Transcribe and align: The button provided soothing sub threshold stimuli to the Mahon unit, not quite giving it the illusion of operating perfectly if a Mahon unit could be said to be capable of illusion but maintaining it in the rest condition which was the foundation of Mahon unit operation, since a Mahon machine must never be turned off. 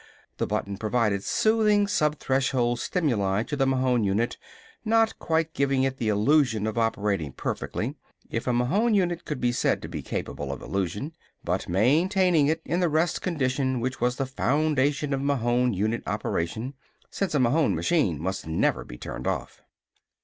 The 0.37 0.47
button 0.47 0.77
provided 0.77 1.23
soothing 1.23 1.85
sub 1.85 2.17
threshold 2.17 2.79
stimuli 2.79 3.43
to 3.43 3.55
the 3.55 3.67
Mahon 3.67 4.03
unit, 4.03 4.35
not 4.83 5.19
quite 5.19 5.53
giving 5.53 5.83
it 5.83 5.97
the 5.97 6.07
illusion 6.09 6.65
of 6.65 6.75
operating 6.75 7.33
perfectly 7.33 7.93
if 8.27 8.47
a 8.47 8.51
Mahon 8.51 8.95
unit 8.95 9.25
could 9.25 9.39
be 9.39 9.51
said 9.51 9.79
to 9.83 9.87
be 9.87 10.01
capable 10.01 10.51
of 10.51 10.59
illusion 10.63 11.13
but 11.43 11.69
maintaining 11.69 12.47
it 12.47 12.63
in 12.65 12.79
the 12.79 12.89
rest 12.89 13.21
condition 13.21 13.79
which 13.79 14.01
was 14.01 14.15
the 14.15 14.25
foundation 14.25 15.13
of 15.13 15.21
Mahon 15.21 15.71
unit 15.71 16.01
operation, 16.07 16.73
since 17.11 17.35
a 17.35 17.39
Mahon 17.39 17.75
machine 17.75 18.19
must 18.19 18.47
never 18.47 18.83
be 18.83 18.97
turned 18.97 19.27
off. 19.27 19.61